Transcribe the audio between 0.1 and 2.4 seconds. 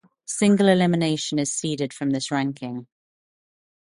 Single elimination is seeded from this